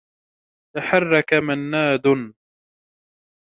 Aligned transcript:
تحرّك 0.75 1.33
منّاد. 1.33 2.03